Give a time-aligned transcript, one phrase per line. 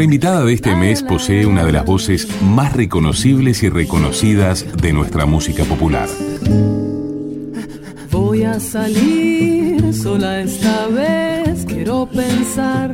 [0.00, 4.94] Nuestra invitada de este mes posee una de las voces más reconocibles y reconocidas de
[4.94, 6.08] nuestra música popular.
[8.10, 12.92] Voy a salir sola esta vez, quiero pensar.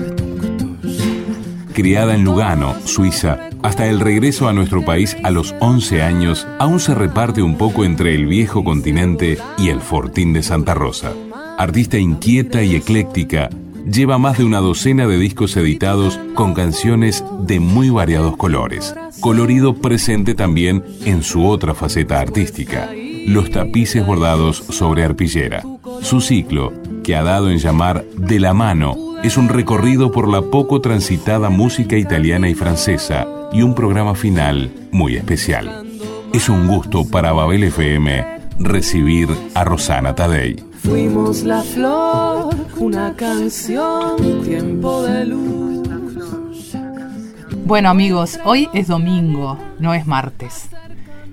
[1.74, 6.80] Criada en Lugano, Suiza, hasta el regreso a nuestro país a los 11 años, aún
[6.80, 11.12] se reparte un poco entre el viejo continente y el fortín de Santa Rosa.
[11.56, 13.48] Artista inquieta y ecléctica,
[13.90, 19.74] lleva más de una docena de discos editados con canciones de muy variados colores, colorido
[19.74, 22.90] presente también en su otra faceta artística,
[23.26, 25.62] los tapices bordados sobre arpillera.
[26.02, 30.42] Su ciclo, que ha dado en llamar De la mano, es un recorrido por la
[30.42, 35.86] poco transitada música italiana y francesa y un programa final muy especial.
[36.32, 40.56] Es un gusto para Babel FM recibir a Rosana Tadei.
[40.82, 45.88] Fuimos la flor, una canción, tiempo de luz.
[47.64, 50.68] Bueno amigos, hoy es domingo, no es martes.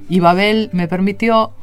[0.10, 1.54] Y Babel me permitió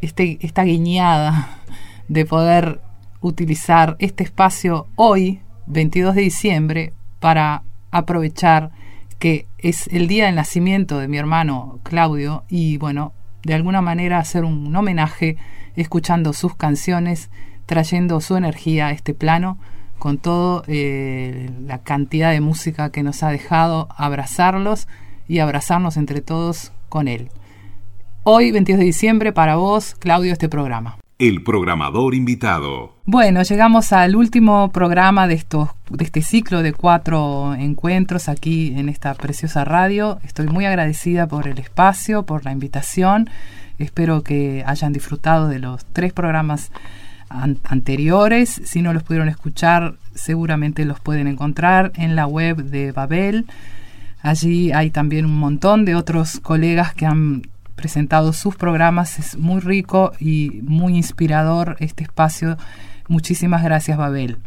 [0.00, 1.60] este, esta guiñada
[2.08, 2.80] de poder
[3.20, 8.72] utilizar este espacio hoy, 22 de diciembre, para aprovechar
[9.18, 13.12] que es el día del nacimiento de mi hermano Claudio y bueno,
[13.46, 15.36] de alguna manera hacer un homenaje
[15.76, 17.30] escuchando sus canciones,
[17.64, 19.56] trayendo su energía a este plano,
[20.00, 24.88] con toda eh, la cantidad de música que nos ha dejado, abrazarlos
[25.28, 27.30] y abrazarnos entre todos con él.
[28.24, 30.98] Hoy, 22 de diciembre, para vos, Claudio, este programa.
[31.18, 32.94] El programador invitado.
[33.06, 38.90] Bueno, llegamos al último programa de, estos, de este ciclo de cuatro encuentros aquí en
[38.90, 40.18] esta preciosa radio.
[40.24, 43.30] Estoy muy agradecida por el espacio, por la invitación.
[43.78, 46.70] Espero que hayan disfrutado de los tres programas
[47.30, 48.60] anteriores.
[48.66, 53.46] Si no los pudieron escuchar, seguramente los pueden encontrar en la web de Babel.
[54.20, 57.42] Allí hay también un montón de otros colegas que han
[57.76, 59.18] presentado sus programas.
[59.18, 62.56] Es muy rico y muy inspirador este espacio.
[63.08, 64.38] Muchísimas gracias, Babel.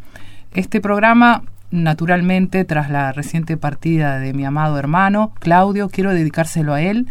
[0.54, 6.82] Este programa, naturalmente, tras la reciente partida de mi amado hermano, Claudio, quiero dedicárselo a
[6.82, 7.08] él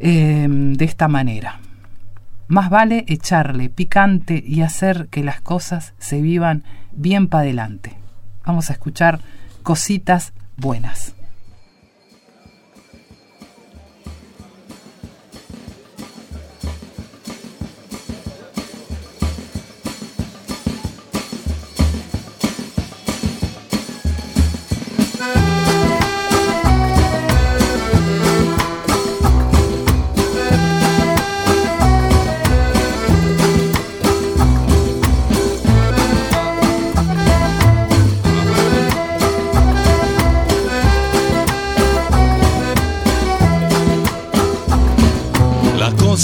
[0.00, 1.58] Em, de esta manera.
[2.46, 7.96] Más vale echarle picante y hacer que las cosas se vivan bien para adelante.
[8.46, 9.20] Vamos a escuchar
[9.64, 11.17] cositas buenas.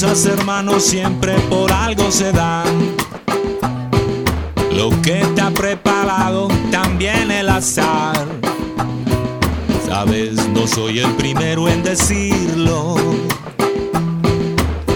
[0.04, 2.66] Cosas, hermanos, siempre por algo se dan.
[4.72, 8.26] Lo que te ha preparado también el azar.
[9.86, 12.96] Sabes, no soy el primero en decirlo.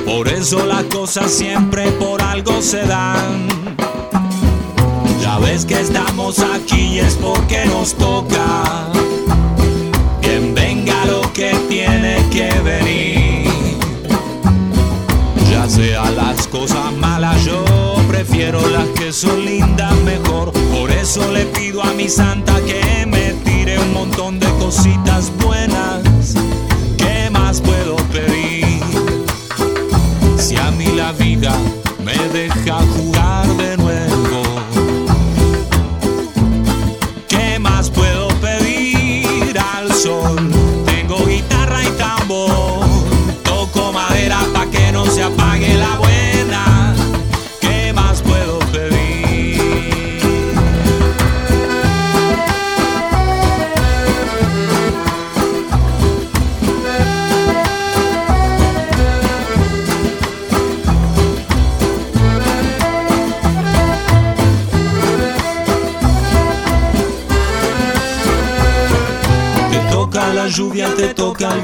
[0.05, 3.49] Por eso las cosas siempre por algo se dan.
[5.23, 8.91] Ya ves que estamos aquí es porque nos toca.
[10.21, 12.88] Quien venga lo que tiene que venir
[15.79, 17.65] sea las cosas malas, yo
[18.09, 20.51] prefiero las que son lindas mejor.
[20.73, 26.08] Por eso le pido a mi santa que me tire un montón de cositas buenas.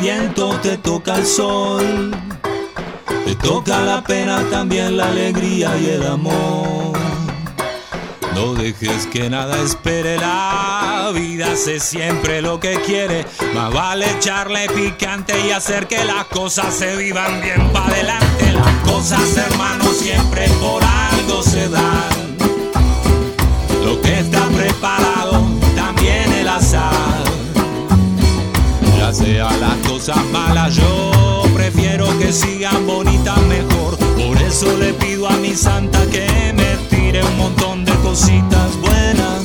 [0.04, 2.14] Viento, te toca el sol.
[3.24, 6.92] Te toca la pena, también la alegría y el amor.
[8.34, 13.24] No dejes que nada espere, la vida hace siempre lo que quiere.
[13.54, 18.52] Más vale echarle picante y hacer que las cosas se vivan bien para adelante.
[18.52, 22.36] Las cosas, hermanos, siempre por algo se dan.
[23.82, 27.03] Lo que está preparado, también el azar.
[29.14, 33.96] Ya sea las cosas malas, yo prefiero que sigan bonitas mejor.
[33.96, 39.43] Por eso le pido a mi santa que me tire un montón de cositas buenas.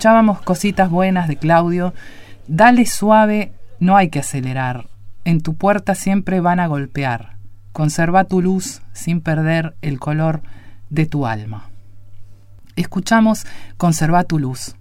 [0.00, 1.92] Escuchábamos cositas buenas de Claudio.
[2.48, 4.88] Dale suave, no hay que acelerar.
[5.26, 7.36] En tu puerta siempre van a golpear.
[7.74, 10.40] Conserva tu luz sin perder el color
[10.88, 11.68] de tu alma.
[12.76, 14.74] Escuchamos Conserva tu luz.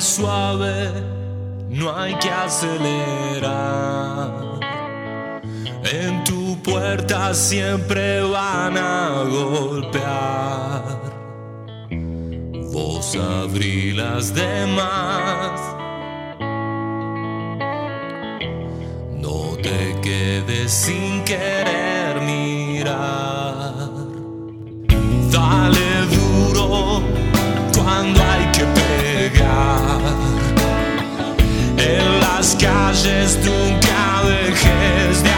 [0.00, 0.90] Suave,
[1.68, 3.44] no hay que acelerar.
[5.84, 10.82] En tu puerta siempre van a golpear.
[12.72, 15.60] Vos abrí las demás.
[19.20, 23.33] No te quedes sin querer mirar.
[32.44, 35.33] Las calles nunca dejes de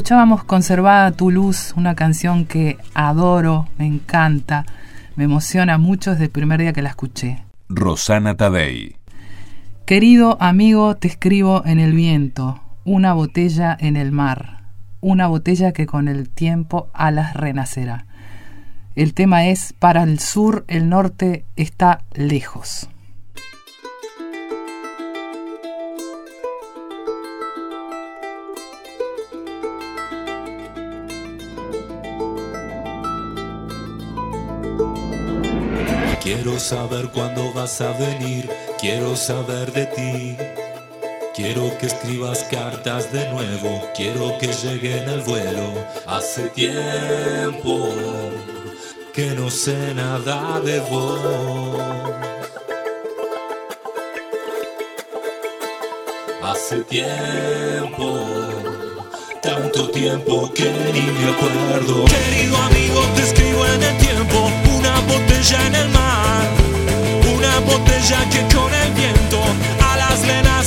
[0.00, 4.64] Escuchábamos Conservada tu luz, una canción que adoro, me encanta,
[5.14, 7.44] me emociona mucho desde el primer día que la escuché.
[7.68, 8.96] Rosana Tadei.
[9.84, 14.62] Querido amigo, te escribo en el viento, una botella en el mar,
[15.02, 18.06] una botella que con el tiempo alas renacerá.
[18.96, 22.88] El tema es Para el sur, el norte está lejos.
[36.60, 38.48] Saber cuándo vas a venir,
[38.78, 40.36] quiero saber de ti.
[41.34, 45.72] Quiero que escribas cartas de nuevo, quiero que llegue en el vuelo.
[46.06, 47.88] Hace tiempo
[49.14, 51.20] que no sé nada de vos.
[56.42, 58.20] Hace tiempo,
[59.42, 62.04] tanto tiempo que ni me acuerdo.
[62.04, 63.39] Querido amigo, te
[65.00, 66.48] tiempo botella en el mar,
[67.34, 69.40] una botella que con el viento
[69.80, 70.66] a las lenas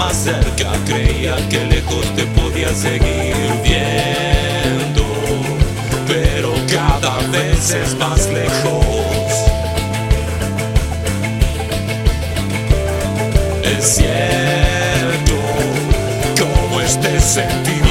[0.00, 5.04] más cerca, creía que lejos te podía seguir viendo.
[6.06, 9.26] Pero cada vez es más lejos.
[13.62, 15.36] Es cierto,
[16.38, 17.89] como este sentimiento.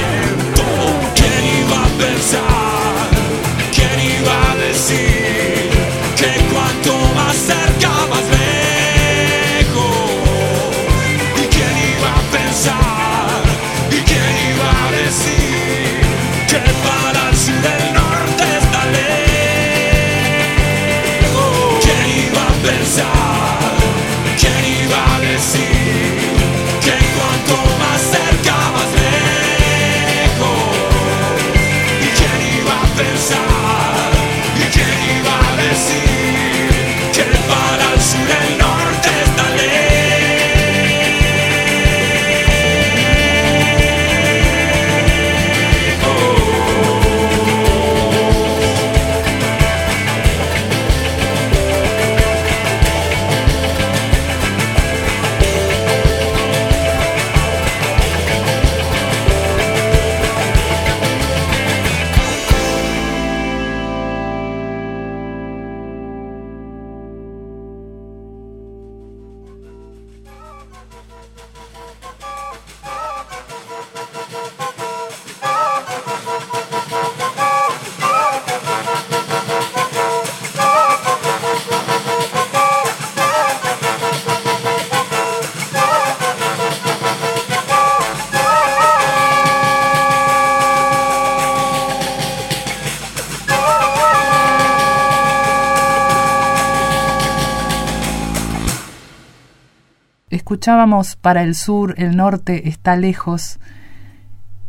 [101.21, 103.59] Para el sur, el norte está lejos.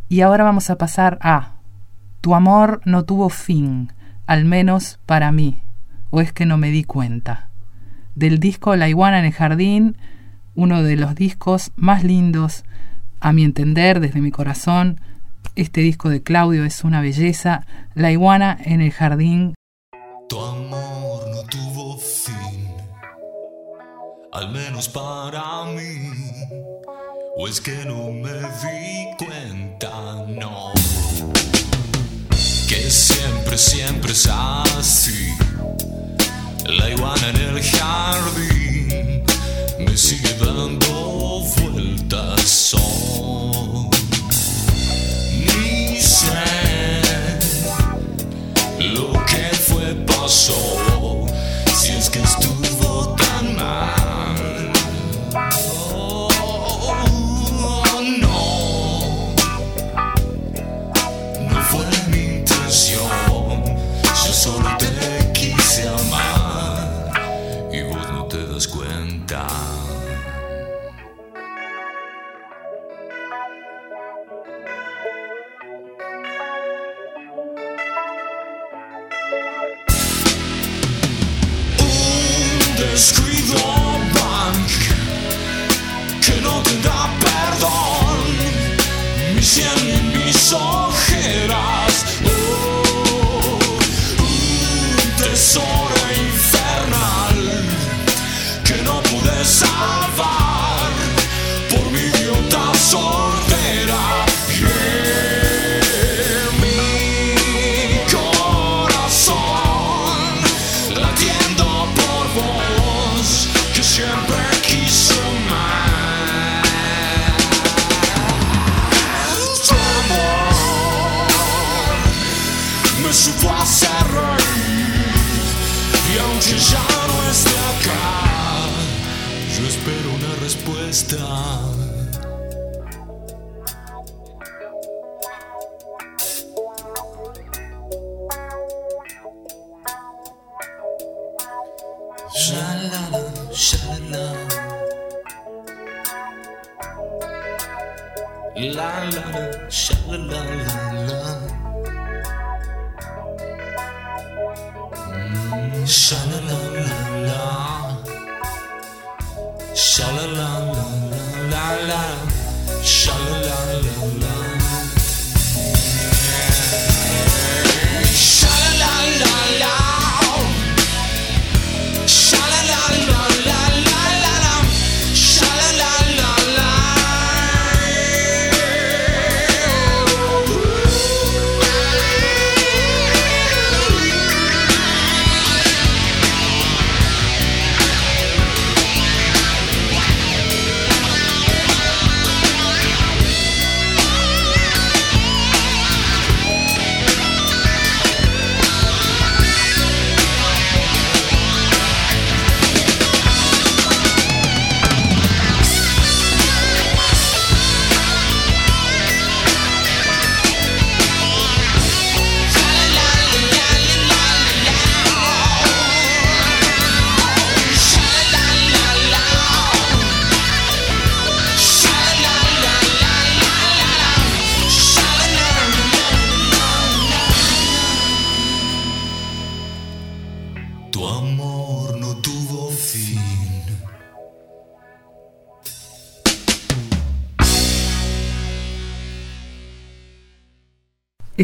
[0.09, 1.53] Y ahora vamos a pasar a
[2.21, 3.93] Tu amor no tuvo fin,
[4.25, 5.59] al menos para mí,
[6.09, 7.49] o es que no me di cuenta.
[8.15, 9.95] Del disco La iguana en el jardín,
[10.55, 12.65] uno de los discos más lindos,
[13.19, 14.99] a mi entender, desde mi corazón.
[15.55, 17.67] Este disco de Claudio es una belleza.
[17.93, 19.53] La iguana en el jardín
[24.31, 26.11] al menos para mí.
[27.37, 30.71] O es que no me di cuenta, no.
[32.67, 35.33] Que siempre, siempre es así.
[36.65, 39.23] La iguana en el jardín
[39.79, 42.73] me sigue dando vueltas.
[42.73, 43.89] hoy.
[45.45, 47.01] Ni sé
[48.79, 50.90] lo que fue pasó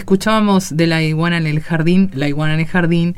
[0.07, 3.17] Escuchábamos de la iguana en el jardín, la iguana en el jardín,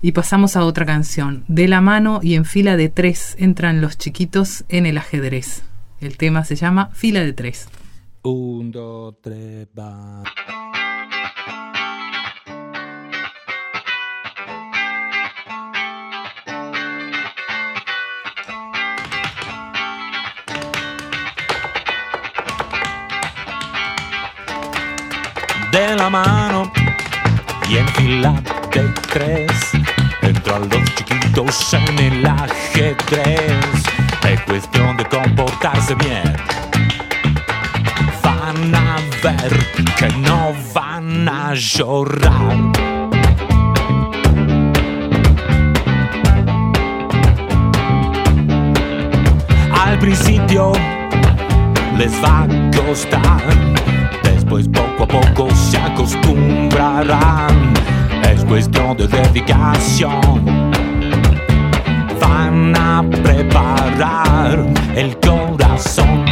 [0.00, 1.44] y pasamos a otra canción.
[1.48, 5.64] De la mano y en fila de tres entran los chiquitos en el ajedrez.
[6.00, 7.68] El tema se llama Fila de tres.
[8.22, 10.22] Un, dos, tres, va.
[26.04, 26.70] La mano
[27.66, 28.34] y en fila
[28.74, 29.72] de tres
[30.20, 33.64] entran los chiquitos en el ajedrez.
[34.28, 36.36] Es cuestión de comportarse bien
[38.22, 42.52] van a ver que no van a llorar.
[49.72, 50.72] Al principio
[51.96, 53.40] les va a costar,
[54.22, 54.68] después
[55.14, 57.74] poco se acostumbrarán.
[58.30, 60.70] Es cuestión de dedicación.
[62.20, 66.24] Van a preparar el corazón.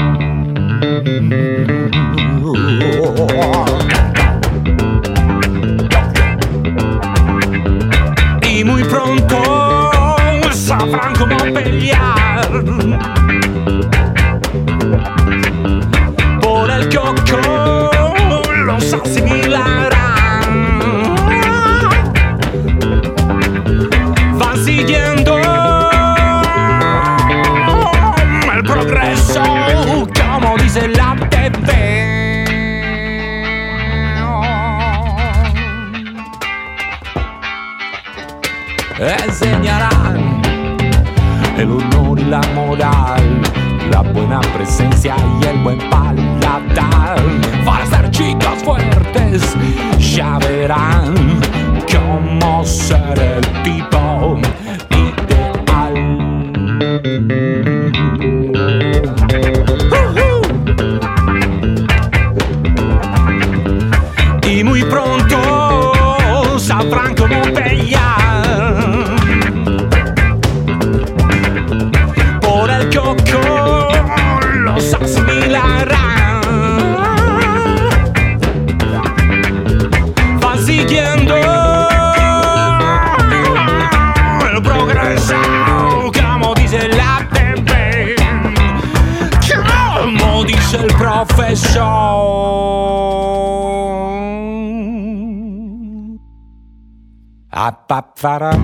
[97.52, 98.56] Apapara,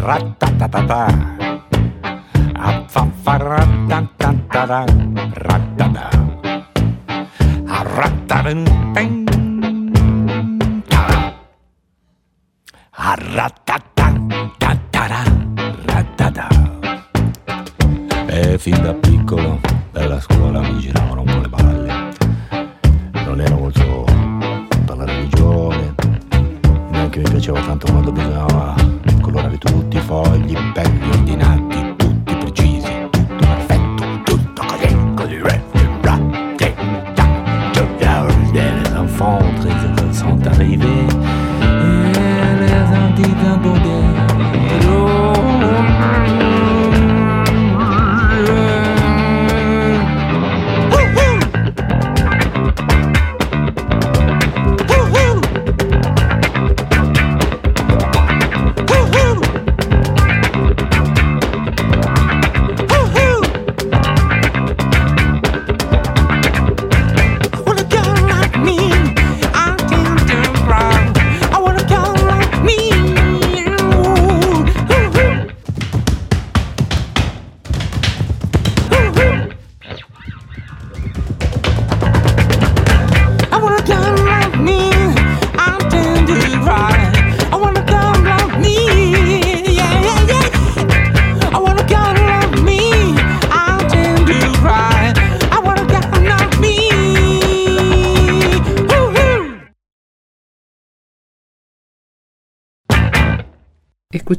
[0.00, 1.12] ratatatata.
[2.56, 4.88] Afafaratantantara,
[5.36, 6.08] ratata.
[7.68, 9.28] Arratarantén,
[16.16, 16.48] tara.
[18.28, 19.60] E fin da piccolo
[19.90, 22.14] dalla scuola mi giravano un po' le palle.
[23.26, 24.01] Non ero molto
[27.54, 28.81] show, 都不重要啊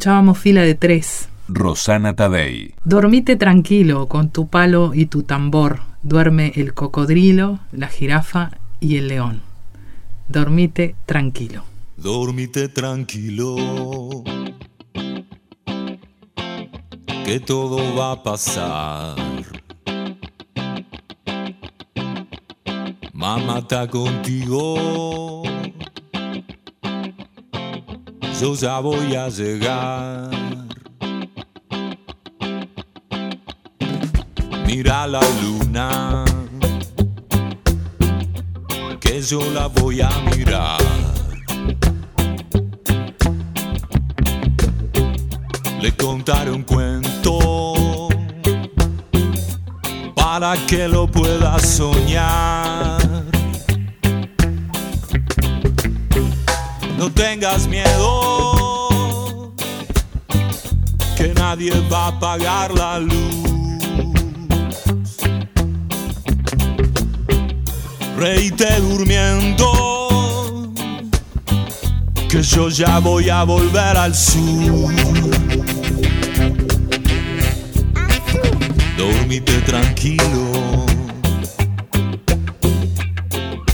[0.04, 1.30] Escuchábamos fila de tres.
[1.48, 2.74] Rosana Tadei.
[2.84, 5.80] Dormite tranquilo con tu palo y tu tambor.
[6.02, 9.44] Duerme el cocodrilo, la jirafa y el león.
[10.28, 11.64] Dormite tranquilo.
[11.96, 13.56] Dormite tranquilo.
[17.24, 19.16] Que todo va a pasar.
[23.14, 25.44] Mamá está contigo.
[28.44, 30.30] Yo ya voy a llegar.
[34.68, 36.26] Mira la luna,
[39.00, 40.82] que yo la voy a mirar.
[45.82, 48.10] Le contaré un cuento
[50.16, 53.03] para que lo pueda soñar.
[57.04, 59.54] No tengas miedo,
[61.18, 63.12] que nadie va a apagar la luz.
[68.16, 70.72] Reíte durmiendo,
[72.30, 74.94] que yo ya voy a volver al sur.
[78.98, 80.86] Dormite tranquilo,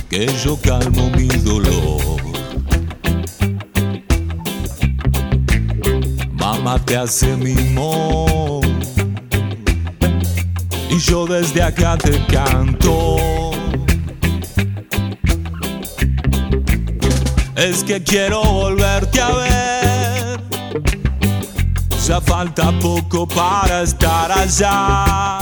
[0.10, 2.09] que yo calmo mi dolor.
[6.78, 8.62] Te hace mimo
[10.90, 13.18] y yo desde acá te canto.
[17.56, 20.42] Es que quiero volverte a ver.
[22.08, 25.40] Ya falta poco para estar allá.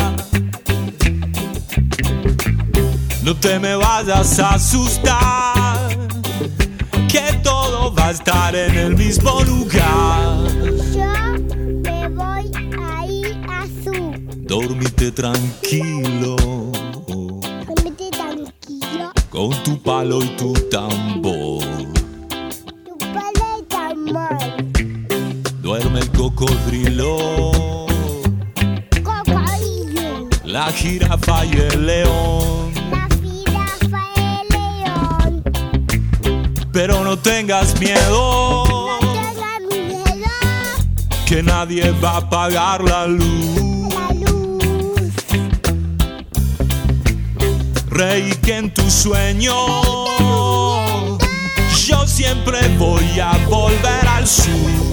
[3.24, 5.90] No te me vayas a asustar,
[7.10, 10.07] que todo va a estar en el mismo lugar.
[14.60, 16.36] Dormite tranquilo,
[17.67, 19.12] Dormite tranquilo.
[19.30, 21.63] con tu palo y tu tambor.
[22.84, 24.38] Tu palo y tambor.
[25.62, 27.52] Duerme el cocodrilo,
[29.04, 30.28] Cocodrilo.
[30.43, 32.72] la jirafa y el león.
[32.89, 34.04] La jirafa
[34.41, 35.43] el león.
[36.74, 40.32] Pero no tengas miedo, No tengas miedo.
[41.28, 42.84] que nadie va a apagar.
[42.84, 43.66] La luz.
[49.08, 49.54] Sueño
[51.86, 54.87] yo siempre voy a volver al sur.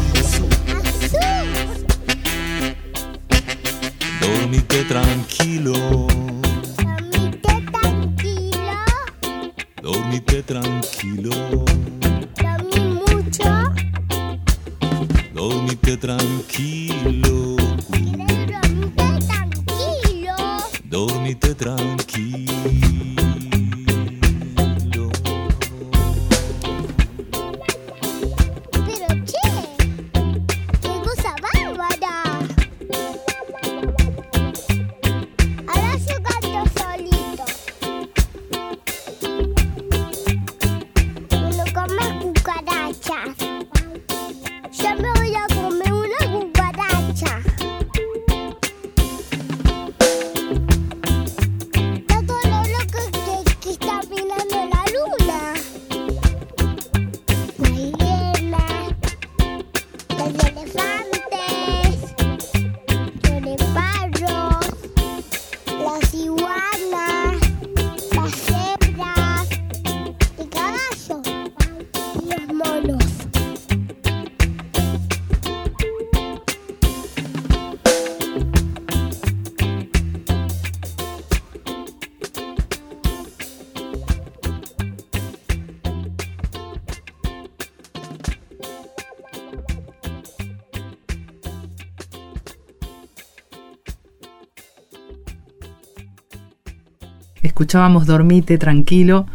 [97.55, 99.29] Escuchábamos Dormite tranquilo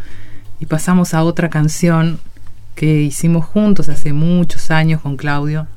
[0.60, 2.20] y pasamos a otra canción
[2.76, 5.68] que hicimos juntos hace muchos años con Claudio.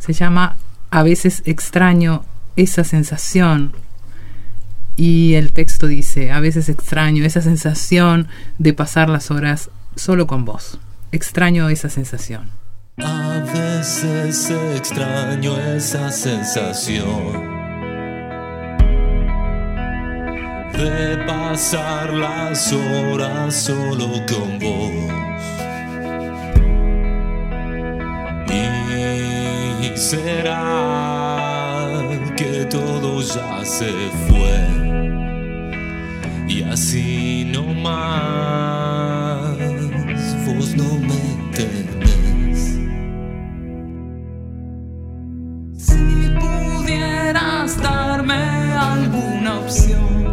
[0.00, 0.56] Se llama
[0.90, 2.24] A veces extraño
[2.56, 3.76] esa sensación.
[4.96, 8.26] Y el texto dice, a veces extraño esa sensación
[8.58, 10.80] de pasar las horas solo con vos.
[11.12, 12.50] Extraño esa sensación.
[12.98, 17.51] A veces extraño esa sensación
[20.82, 24.90] de pasar las horas solo con vos.
[28.50, 30.58] Y será
[32.36, 33.92] que todo ya se
[34.26, 34.58] fue
[36.48, 39.56] y así no más
[40.46, 41.22] vos no me
[41.54, 42.60] tenés.
[45.76, 48.42] Si pudieras darme
[48.74, 50.31] alguna opción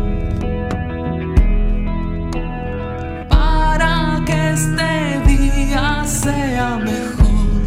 [4.60, 4.91] este
[5.26, 7.63] día sea mejor,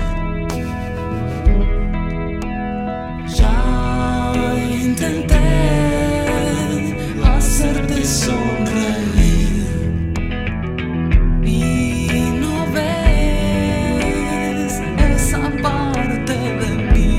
[3.38, 3.58] ya
[4.82, 5.48] intenté
[7.24, 9.66] hacerte sonreír
[11.42, 14.72] y no ves
[15.14, 17.12] esa parte de mí.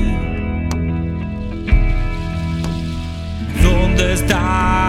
[3.60, 4.83] ¿Dónde está?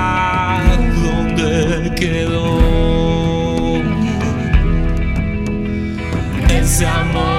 [6.84, 7.35] Amor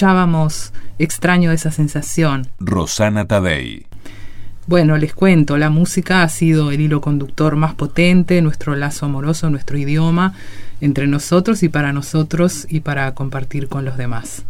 [0.00, 2.46] Escuchábamos Extraño esa sensación.
[2.58, 3.84] Rosana Tadei.
[4.66, 9.50] Bueno, les cuento, la música ha sido el hilo conductor más potente, nuestro lazo amoroso,
[9.50, 10.32] nuestro idioma,
[10.80, 14.44] entre nosotros y para nosotros y para compartir con los demás.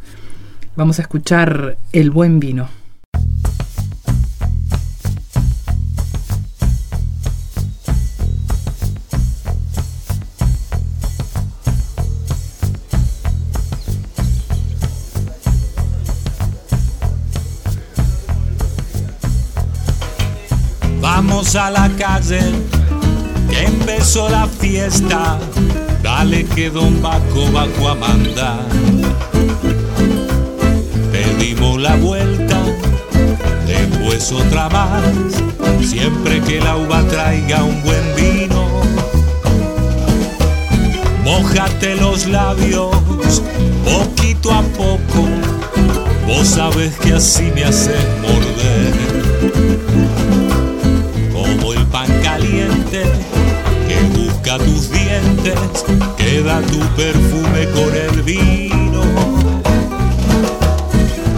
[0.77, 2.69] Vamos a escuchar El buen vino.
[21.53, 22.39] A la calle,
[23.51, 25.37] que empezó la fiesta.
[26.01, 28.61] Dale que Don Baco Baco a mandar.
[31.11, 32.57] Pedimos la vuelta,
[33.67, 35.03] después otra más.
[35.85, 38.65] Siempre que la uva traiga un buen vino.
[41.25, 42.95] Mójate los labios,
[43.85, 45.27] poquito a poco.
[46.29, 49.10] Vos sabes que así me haces morder
[52.01, 53.05] pan caliente
[54.51, 55.85] seca tus dientes,
[56.17, 59.03] queda tu perfume con el vino.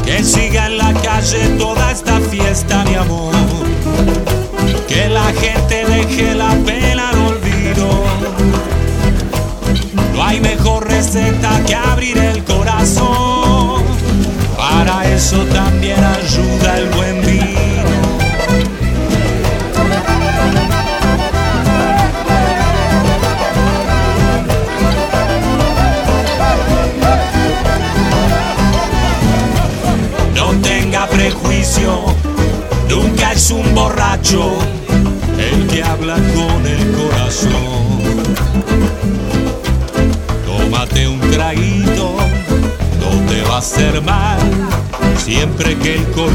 [0.05, 3.35] Que siga en la calle toda esta fiesta, mi amor.
[4.89, 8.05] Que la gente deje la pena al olvido.
[10.15, 12.32] No hay mejor receta que abrir el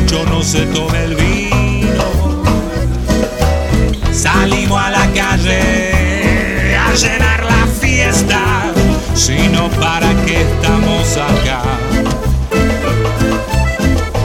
[0.08, 2.44] corcho no se tome el vino.
[4.12, 8.40] Salimos a la calle a llenar la fiesta,
[9.14, 11.62] sino para qué estamos acá.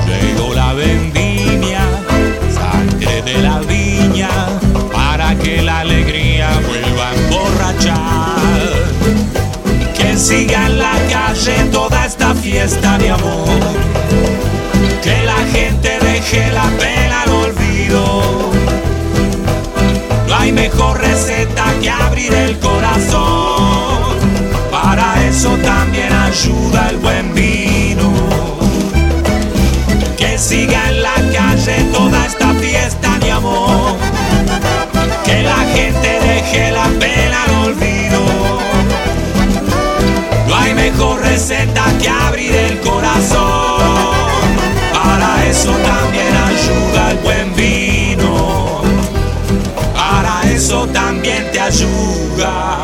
[0.07, 1.81] Llegó la vendimia,
[2.55, 4.31] sangre de la viña,
[4.93, 8.43] para que la alegría vuelva a emborrachar.
[9.97, 13.62] Que siga en la calle toda esta fiesta de amor.
[21.13, 24.17] Receta que abrir el corazón.
[24.71, 28.11] Para eso también ayuda el buen vino
[30.17, 33.97] que siga en la calle toda esta fiesta de amor.
[35.27, 38.21] Que la gente deje la pena al olvido.
[40.49, 43.02] No hay mejor receta que abrir el corazón.
[51.73, 52.82] También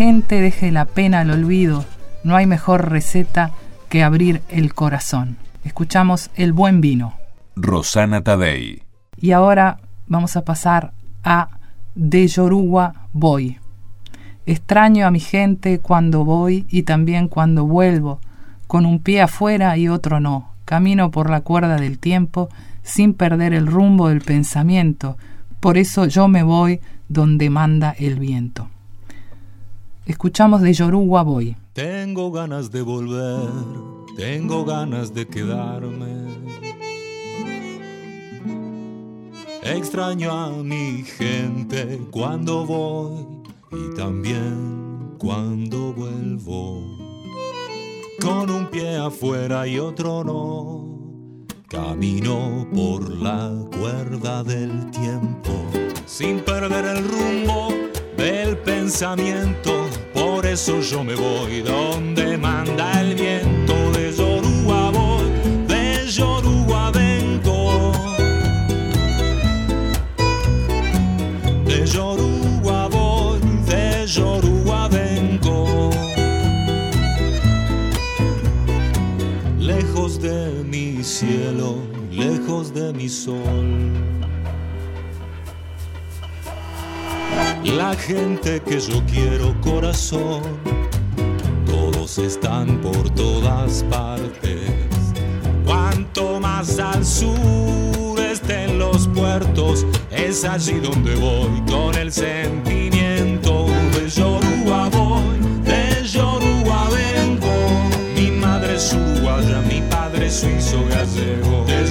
[0.00, 1.84] gente deje la pena al olvido.
[2.24, 3.50] No hay mejor receta
[3.90, 5.36] que abrir el corazón.
[5.62, 7.12] Escuchamos El buen vino.
[7.54, 8.82] Rosana Tadei.
[9.18, 11.50] Y ahora vamos a pasar a
[11.94, 13.58] De Yoruba voy.
[14.46, 18.20] Extraño a mi gente cuando voy y también cuando vuelvo,
[18.68, 20.54] con un pie afuera y otro no.
[20.64, 22.48] Camino por la cuerda del tiempo
[22.82, 25.18] sin perder el rumbo del pensamiento.
[25.60, 26.80] Por eso yo me voy
[27.10, 28.70] donde manda el viento.
[30.06, 31.56] Escuchamos de Yoruba voy.
[31.72, 33.48] Tengo ganas de volver,
[34.16, 36.30] tengo ganas de quedarme.
[39.62, 43.26] Extraño a mi gente cuando voy
[43.72, 46.82] y también cuando vuelvo.
[48.20, 51.46] Con un pie afuera y otro no.
[51.68, 55.70] Camino por la cuerda del tiempo
[56.04, 57.68] sin perder el rumbo
[58.20, 59.88] del pensamiento.
[60.12, 63.74] Por eso yo me voy donde manda el viento.
[63.92, 65.24] De Yoruba voy,
[65.66, 67.92] de Yoruba vengo.
[71.64, 75.90] De Yoruba voy, de Yoruba vengo.
[79.58, 81.76] Lejos de mi cielo,
[82.12, 84.19] lejos de mi sol.
[87.80, 90.42] La gente que yo quiero corazón,
[91.64, 94.70] todos están por todas partes.
[95.64, 103.64] Cuanto más al sur estén los puertos, es allí donde voy con el sentimiento.
[103.94, 107.54] De Yoruba voy, de Yoruba vengo.
[108.14, 111.64] Mi madre es uruguaya, mi padre es suizo gallego.
[111.64, 111.89] De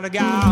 [0.00, 0.49] gotta go.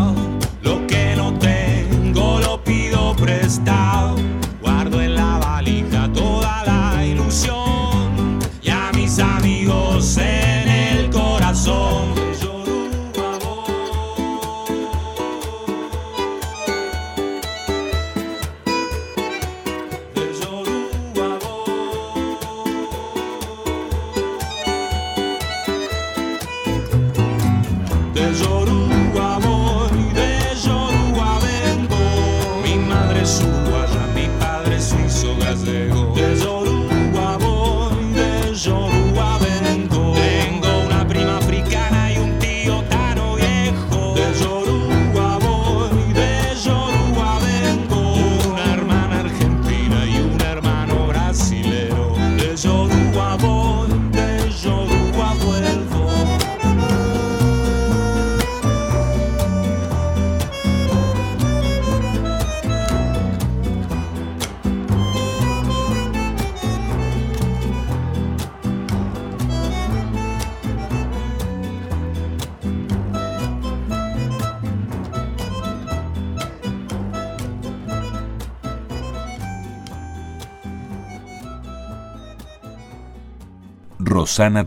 [84.29, 84.67] Rosana.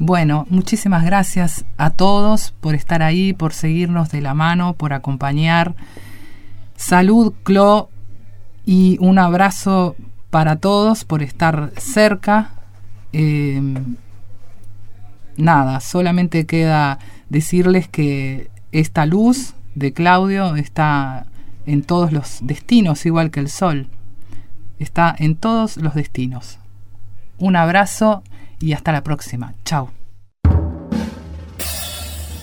[0.00, 5.76] Bueno, muchísimas gracias a todos por estar ahí, por seguirnos de la mano, por acompañar.
[6.74, 7.90] Salud, Clo,
[8.66, 9.94] y un abrazo
[10.30, 12.50] para todos por estar cerca.
[13.12, 13.62] Eh,
[15.36, 21.26] nada, solamente queda decirles que esta luz de Claudio está
[21.66, 23.86] en todos los destinos, igual que el sol.
[24.80, 26.58] Está en todos los destinos.
[27.38, 28.22] Un abrazo
[28.60, 29.54] y hasta la próxima.
[29.64, 29.90] Chao.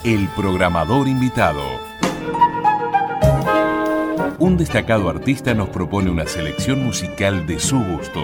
[0.03, 1.61] El programador invitado.
[4.39, 8.21] Un destacado artista nos propone una selección musical de su gusto.